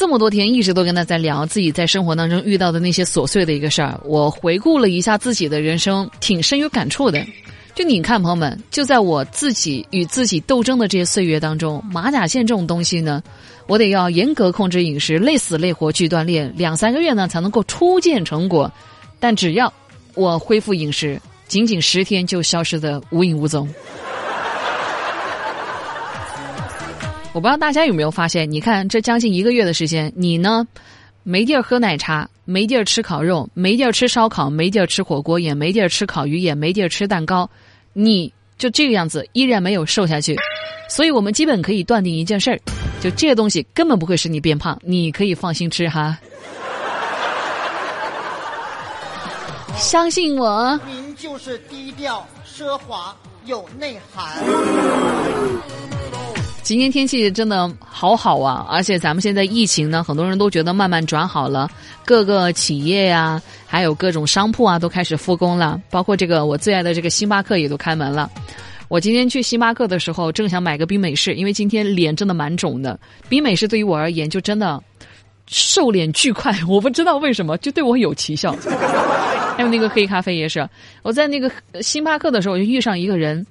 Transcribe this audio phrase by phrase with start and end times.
[0.00, 7.22] 这么多天一直都跟大家聊自己在生活当中遇到的那些琐碎的一个事儿，我回顾了一下自己的人生，挺深有感触的。
[7.74, 13.22] 就你看，朋友们，就在我自己与自己斗争的这些岁月当中，马甲线这种东西呢，
[13.66, 18.72] 我得要严格控制饮食，累死累活去锻炼，两三个月呢才能够初见成果。
[19.18, 19.70] 但只要
[20.14, 23.68] 我恢复饮食，仅仅十天就消失的无影无踪。
[27.32, 30.66] 我不知道大家有没有发现，你看这将近一个月的时间，你呢
[31.22, 37.48] 没地儿喝奶茶，没地儿吃烤肉，没地儿吃烧烤，没地儿吃火锅，也没地儿吃烤鱼，也没地儿吃蛋糕，
[37.92, 40.36] 你就这个样子，依然没有瘦下去。
[40.88, 42.58] 所以我们基本可以断定一件事儿，
[43.00, 46.18] 就这些东西根本不会使你变胖，你可以放心吃哈。
[49.76, 53.16] 相信我，您就是低调、奢华、
[53.46, 54.42] 有内涵。
[56.62, 61.68] 今天天气真的好好啊，而且咱们现在疫情呢，很多人都觉得慢慢转好了，
[62.04, 68.30] 各个企业呀，还有各种商铺啊，都开始复工了，包括这个我最爱的这个星巴克也都开门了。
[68.88, 72.98] 我今天去星巴克的时候，正想买个冰美式，因为今天脸真的蛮肿的。
[73.28, 74.82] 冰美式对于我而言，就真的
[75.50, 78.54] 瘦脸巨快，我不知道为什么，就对我有奇效。
[79.56, 80.66] 还有那个黑咖啡也是，
[81.02, 81.50] 我在那个
[81.82, 83.44] 星巴克的时候，我就遇上一个人，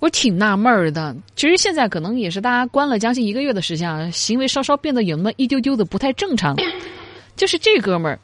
[0.00, 1.14] 我挺纳闷儿的。
[1.36, 6.56] 其实现在可能也是大家关了将近一个月的时间啊，行为稍稍变得有那么一丢丢的不太正常。
[7.36, 8.18] 就是这哥们儿，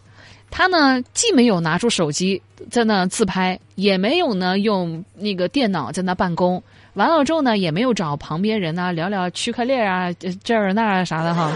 [0.51, 6.61] 他呢既没有拿出手机在那自拍，也没有呢用那个电脑在那办公，
[6.95, 10.11] 完了之后呢也没有找旁边人呐聊聊区块链啊
[10.43, 11.53] 这儿那儿啥的哈。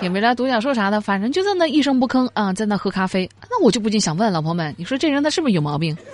[0.00, 3.28] 也没来独角兽啥的，反正就在那一声不吭啊，在那喝咖啡。
[3.50, 5.96] 那我就不禁想问老婆们，你说这人他是不是有毛病？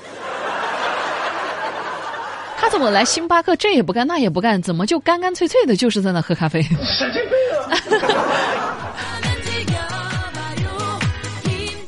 [2.56, 6.62] 他怎么来星巴克这也不干那也不干，怎么就干干脆脆的，就是在那喝咖啡？
[6.62, 7.32] 神经病
[7.68, 7.74] 啊！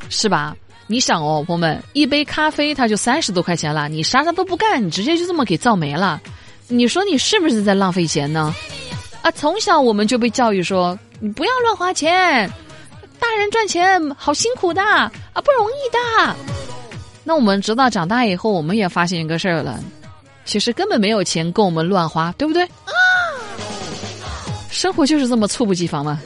[0.09, 0.55] 是吧？
[0.87, 6.19] 你想哦，朋友们，一杯咖啡它就三十多块钱了，你啥啥都不干，你直接就这么给造没了，
[6.67, 8.53] 你说你是不是在浪费钱呢？
[9.21, 10.97] 啊，从小我们就被教育说。
[11.23, 12.51] 你不要乱花钱，
[13.17, 16.35] 大人赚钱好辛苦的啊，不容易的。
[17.23, 19.79] 那我们直到长大以后，我们也发现一个事儿了，
[20.43, 22.65] 其实根本没有钱供我们乱花，对不对？
[22.65, 22.91] 啊，
[24.69, 26.19] 生活就是这么猝不及防嘛。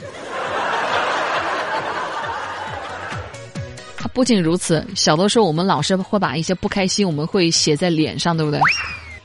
[4.12, 8.60] 不仅如此，小的时候我们老是会把一些不开心，我们会写在脸上，对不对？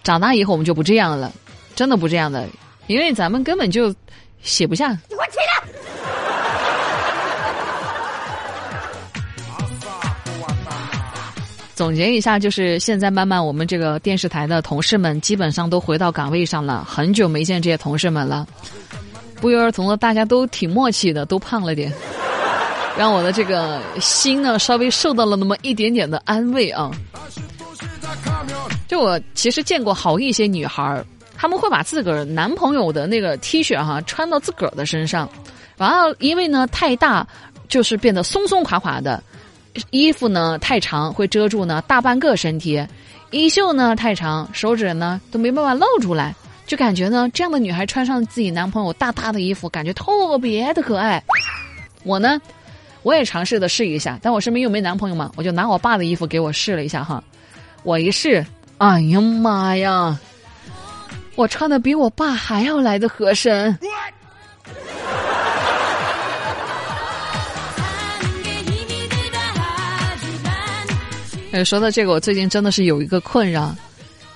[0.04, 1.34] 长大以后我们就不这样了，
[1.74, 2.48] 真的不这样的，
[2.86, 3.92] 因为咱们根本就
[4.44, 4.92] 写不下。
[4.92, 5.53] 你给我起来！
[11.84, 18.48] 总结一下，就是现在慢慢我们这个电视台的同事们基本上都回到岗位上了，很久没见这些同事们了，
[19.42, 21.92] 不约而同的大家都挺默契的，都胖了点，
[22.98, 26.90] 让我的这个心呢稍微受到了那么一点点的安慰啊。
[28.88, 31.06] 就我其实见过好一些女孩儿，
[31.36, 35.30] 他们会把自个儿男朋友的那个 T 恤哈穿到自个儿的身上，
[35.80, 37.28] 完了因为呢太大，
[37.68, 39.22] 就是变得松松垮垮的。
[39.90, 42.86] 衣服呢太长会遮住呢大半个身体，
[43.32, 46.36] 衣袖呢太长手指呢都没办法露出来，
[46.68, 51.24] 就感觉呢这样的女孩穿上自己男朋友大大的衣服，感觉特别的可爱。
[52.04, 52.40] 我呢，
[53.02, 57.24] 我也尝试的试一下，但我身边又没男朋友嘛，我就拿我爸的衣服给我试了一下哈。
[57.84, 58.46] 我一试，
[58.78, 60.18] 哎呀妈呀，
[61.36, 63.78] 我穿的比我爸还要来的合身。
[71.54, 73.76] 呃，说到这个，我最近真的是有一个困扰，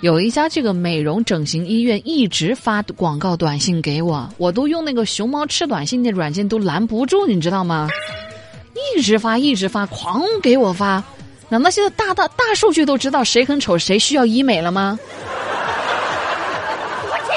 [0.02, 7.90] 有一家这个美容整形医院一直发广告短信给我，我都用那个熊猫吃短信的软件都拦不住，你知道吗？
[8.96, 11.04] 一直发，一直发，狂给我发，
[11.50, 15.00] 难道现在大大大数据都知道谁很丑，谁需要医美了吗？
[17.10, 17.36] 我天！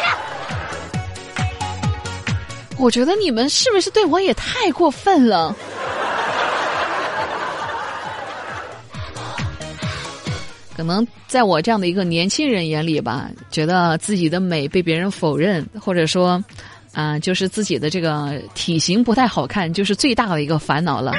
[2.76, 5.56] 我觉得你们是不是对我也太过分了？
[10.80, 16.42] 可能在我这样的一个年轻人眼里吧，觉得自己的美被别人否认，或者说，
[16.94, 21.12] 啊，就是自己的这个体型不太好看，就是最大的一个烦恼了。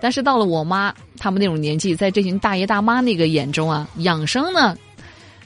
[0.00, 4.76] 但是到了我妈他们那种年纪，在这群大爷大妈那个眼中啊，养生呢，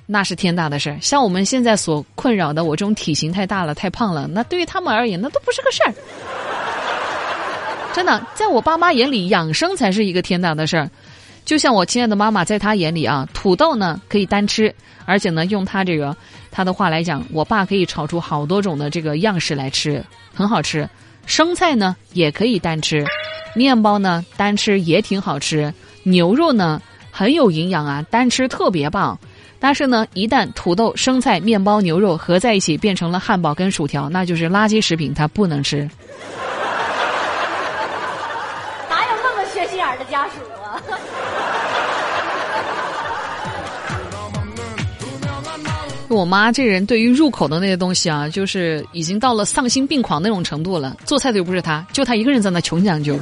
[0.07, 0.99] 那是天大的事儿。
[1.03, 5.93] 像我们现在所困扰的，我这种体型太大了、太胖了，那对于他们而言，那都不是个事儿。
[7.93, 10.91] 真的，在我爸妈眼里，养生才是一个天大的事儿。
[11.51, 14.73] 就像我亲爱的妈妈，在她眼里啊，土豆呢可以单吃，
[15.05, 16.17] 而且呢用她这个
[16.49, 20.01] 她的话来讲，我爸可以炒出好多种的这个样式来吃，
[20.33, 20.89] 很好吃。
[21.27, 23.05] 生菜呢也可以单吃，
[23.57, 25.75] 面包呢单吃也挺好吃，
[26.05, 26.81] 牛肉呢
[27.11, 29.19] 很有营养啊，单吃特别棒。
[29.59, 35.79] 但是呢，一旦土豆、生菜、面包、牛肉合在一起变成了汉堡跟薯条，那就是垃圾食品，他不能吃。
[38.89, 40.33] 哪有心眼的家属
[40.63, 40.83] 啊？
[46.09, 50.97] 我妈这人对于入口的那些东西啊，就是已经到了丧心病狂那种程度了。
[51.05, 53.17] 做菜的又不是她，就她一个人在那穷讲究。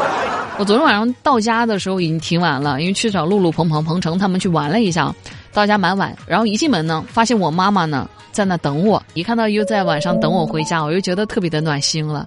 [0.56, 5.14] 我昨天晚上到家的时候已经挺晚了，因为去找露露、鹏鹏、鹏程他们去玩了一下，
[5.52, 6.16] 到家蛮晚。
[6.26, 9.02] 然后一进门呢，发现我妈妈呢在那等我。
[9.12, 12.26] 一看到又在晚上等我回家，我又觉得特别的暖心了。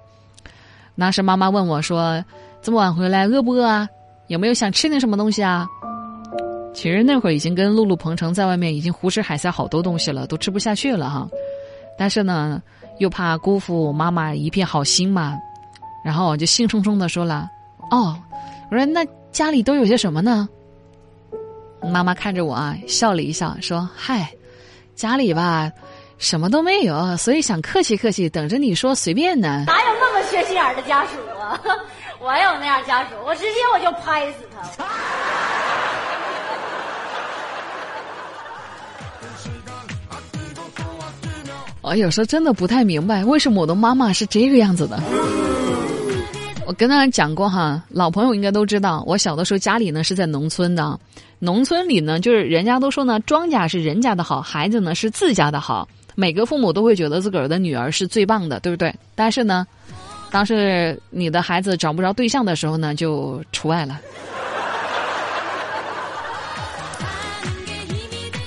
[0.93, 2.23] 那时妈妈问我说
[2.63, 3.87] ：“这么晚回来，饿不饿啊？
[4.27, 5.67] 有没有想吃点什么东西啊？”
[6.73, 11.27] 其实那会儿已经跟露露、鹏程在外面已经胡吃海塞好多东西了，都吃不下去了哈。
[11.97, 12.59] 但是呢，
[12.97, 15.37] 又怕辜负妈妈一片好心嘛，
[16.03, 17.47] 然后我就兴冲冲的说了
[17.91, 18.17] ：“哦，
[18.71, 20.49] 我说那家里都有些什么呢？”
[21.91, 24.31] 妈妈看着我啊，笑了一笑，说：“嗨，
[24.95, 25.69] 家里吧，
[26.17, 31.59] 什么都没有，所以想客气客气，等着你说随便呢。”哪有那么缺心眼的家属啊？
[32.25, 34.61] 我有那样家属，我直接我就拍死他。
[41.81, 44.97] 我 有时候真的不太明白，为什么我的妈妈是这个样子的。
[46.65, 50.97] 我跟大家讲过哈，老朋友应该都知道，我小的时候家里呢是在农村的，
[51.39, 55.85] 农村里呢就是人家都说呢，庄稼是人家的好，孩子呢是自家的好，
[56.15, 58.95] 每个父母都会觉得自个儿的女儿是最棒的，对不对？
[59.13, 59.67] 但是呢，
[60.33, 64.01] 当是你的孩子找不着对象的时候呢，就除外了。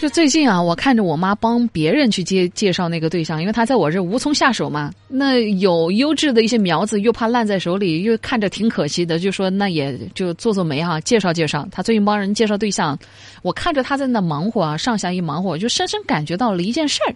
[0.00, 4.92] 就最近啊，我看着我妈帮别人去介介绍那个对象，因为她在我这无从下手嘛。
[5.06, 11.66] 那有优质的一些苗子，又怕烂在手里，又看着挺可惜的，就说那也就做做媒哈，介绍介绍。
[11.70, 12.98] 她最近帮人介绍对象，
[13.42, 17.14] 我看着她在那忙活啊，上下一忙活，就深深感觉到了一件事儿，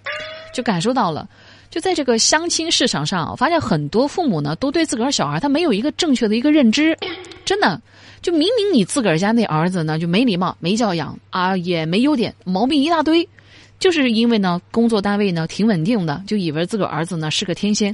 [0.55, 1.29] 就感受到了，
[1.71, 6.97] 就在这个相亲市场上，我发现很多父母呢，都对自个儿小孩他没有一个正确的一个认知，
[7.47, 7.81] 真的。
[8.23, 13.27] 就明明你自个儿家那儿子呢，就没礼貌、没教养啊，也没优点，毛病一大堆，
[13.79, 17.91] 就是因为呢，工作单位呢挺稳定的，就以为自个儿子呢是个天仙。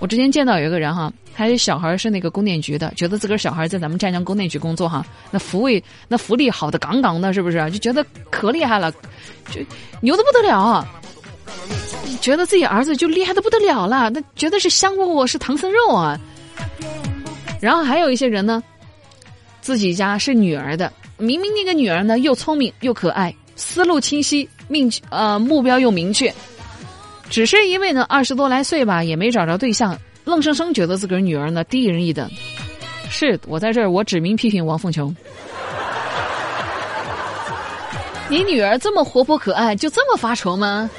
[0.00, 7.56] 我之前见到有一个人哈，他小孩是那个供电局的，觉得自个儿小孩在咱们湛江供电局工作哈，那福位那福利好的杠杠的，是不是？
[7.70, 8.92] 就觉得可厉害了，
[9.50, 9.62] 就
[10.02, 10.86] 牛的不得了，
[12.20, 16.18] 觉得自己儿子就厉害的不得了了，那绝对是香饽饽，是唐僧肉啊。
[17.60, 18.62] 然后还有一些人呢。
[19.60, 26.30] 自己家是女儿的，明明那个女儿呢又聪明又可爱，思路清晰，命呃目标又明确，
[27.30, 32.30] 只是因为呢二十多来岁吧，也没找着对象，愣生生觉得自个儿女儿呢低人一等。
[33.08, 35.16] 是我在这儿，我指名批评王凤琼，
[38.28, 40.90] 你女儿这么活泼可爱，就这么发愁吗？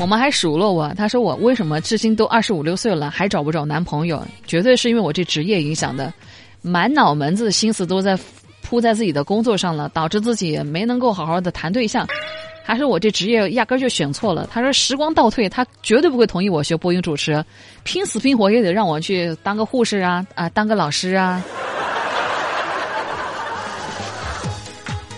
[0.00, 4.26] 我妈还数落我，她说我为什么至今都二十五六岁了还找不着男朋友？
[4.46, 6.10] 绝对是因为我这职业影响的，
[6.62, 8.18] 满脑门子心思都在
[8.62, 12.08] 扑在自己的工作上了，导致自己没能够好好的谈对象。
[12.62, 14.48] 还是我这职业压根儿就选错了。
[14.50, 17.44] 她说时光倒退，她绝对不会同意我学播音主持，
[17.84, 21.44] 拼死拼活也得让我去当个护士啊啊，当个老师啊。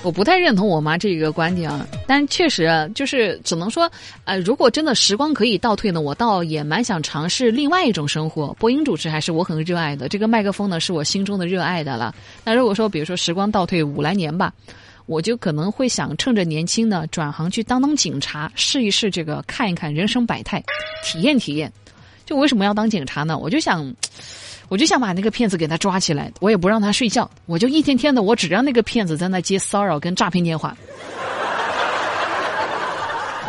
[0.02, 3.90] 我不太认同我妈这个观点啊，但确实就是只能说，
[4.24, 8.52] 呃，如果真的时光可以倒退呢，我倒也蛮想尝试另外一种生活。
[8.58, 12.14] 播音主持还是我很热爱的，这个麦克风呢是我心中的热爱的了。
[12.44, 14.52] 那如果说，比如说时光倒退五来年吧，
[15.06, 20.62] 我就可能会想趁着年轻呢，转行去当当警察，试一试这个，看一看人生百态，
[21.02, 21.72] 体验体验。
[22.26, 23.38] 就为什么要当警察呢？
[23.38, 23.90] 我就想。
[24.68, 30.74] 我就想把那个骗子给他抓起来，我也不让他睡觉，我就一天天的，我只让那个骗子在那接骚扰跟诈骗电话，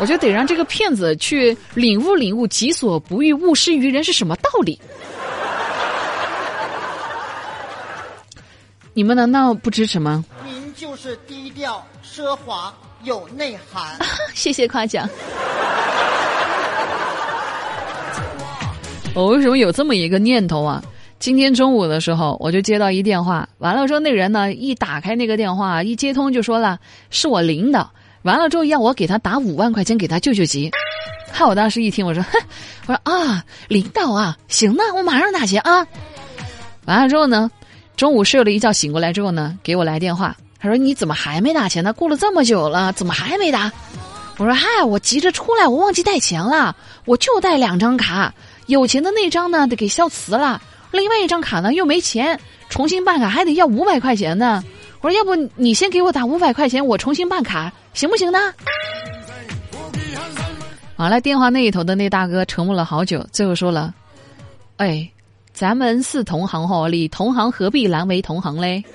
[0.00, 4.80] 我就得让这个骗子去领悟领悟“己所不欲，勿施于人”是什么道理。
[8.92, 10.24] 你们难道不支持吗？
[10.44, 12.74] 您就是低调、奢华、
[13.04, 13.96] 有内涵。
[14.34, 15.08] 谢谢夸奖。
[19.14, 20.82] 我为什么有这么一个念头啊？
[21.20, 26.78] 今天中午的时候，我就接到一电话，完了之后那人呢，一打开那个电话，一接通就说了
[27.10, 27.88] 是我领导，
[28.24, 30.70] 完了之后要我给他打五万块钱给他救救急。
[31.32, 32.38] 看我当时一听，我说，哼，
[32.86, 35.86] 我说啊，领导啊，行呢我马上打钱啊。
[36.86, 37.50] 完了之后呢，
[37.96, 41.92] 中午睡了一觉醒过来之后呢，给我来电话，他说你怎么还没打钱呢？
[41.92, 43.70] 过了这么久了，怎么还没打？
[44.38, 48.32] 我说嗨，我急着出来，我忘记带钱了，我就带两张卡，
[48.66, 50.62] 有钱的那张呢得给消磁了，
[50.92, 52.40] 另外一张卡呢又没钱，
[52.70, 54.64] 重新办卡还得要五百块钱呢。
[55.00, 58.38] 我说要不你先给我打五百块钱，我重新办卡，行不行呢？
[60.96, 63.92] 完了，电话那一头的那大哥沉默了好久，最后说了
[64.78, 65.08] ：“哎，
[65.52, 68.82] 咱们是同行哦，你同行何必难为同行嘞？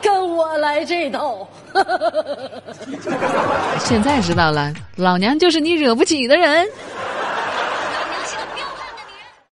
[0.00, 1.46] 跟我来这套。
[3.78, 6.66] 现在知道了，老娘就是你惹不起的人。”